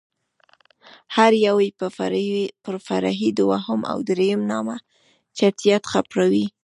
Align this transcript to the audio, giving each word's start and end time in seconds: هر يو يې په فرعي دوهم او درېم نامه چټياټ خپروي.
هر 1.15 1.31
يو 1.47 1.55
يې 1.65 1.69
په 2.67 2.75
فرعي 2.87 3.29
دوهم 3.39 3.79
او 3.91 3.97
درېم 4.09 4.41
نامه 4.51 4.75
چټياټ 5.37 5.83
خپروي. 5.91 6.45